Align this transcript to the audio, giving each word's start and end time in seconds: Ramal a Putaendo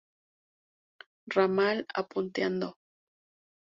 Ramal 1.35 1.77
a 1.93 2.01
Putaendo 2.09 2.69